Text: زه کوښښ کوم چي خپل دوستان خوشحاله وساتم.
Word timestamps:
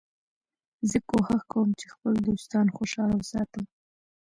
زه 0.89 0.97
کوښښ 1.09 1.41
کوم 1.51 1.69
چي 1.79 1.85
خپل 1.93 2.13
دوستان 2.27 2.65
خوشحاله 2.77 3.15
وساتم. 3.17 3.63